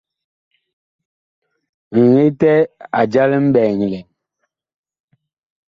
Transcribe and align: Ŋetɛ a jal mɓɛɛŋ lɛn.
Ŋetɛ 2.11 2.53
a 2.99 3.01
jal 3.11 3.31
mɓɛɛŋ 3.47 3.79
lɛn. 3.91 4.05